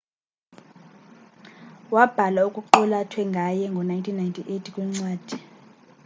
[1.93, 5.37] wabhala okuqulathwe ngaye ngo 1998 kwincwadi